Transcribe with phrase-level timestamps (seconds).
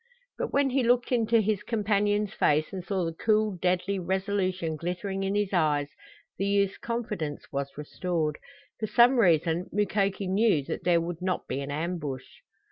[0.39, 5.21] But when he looked into his companion's face and saw the cool deadly resolution glittering
[5.21, 5.89] in his eyes,
[6.39, 8.39] the youth's confidence was restored.
[8.79, 12.25] For some reason Mukoki knew that there would not be an ambush.